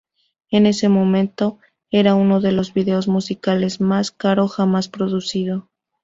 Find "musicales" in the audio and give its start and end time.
3.07-3.79